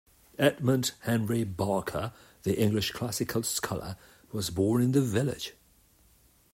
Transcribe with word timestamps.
Edmund 0.39 0.93
Henry 1.01 1.43
Barker, 1.43 2.11
the 2.41 2.57
English 2.59 2.89
classical 2.89 3.43
scholar, 3.43 3.97
was 4.31 4.49
born 4.49 4.81
in 4.81 4.93
the 4.93 5.01
village. 5.03 5.53